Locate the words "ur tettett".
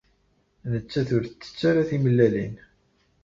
1.15-1.61